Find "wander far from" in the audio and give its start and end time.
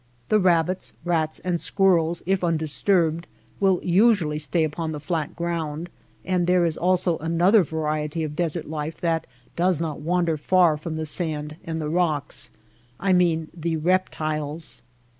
10.01-10.95